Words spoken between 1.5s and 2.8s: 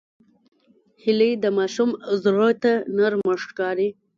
ماشوم زړه ته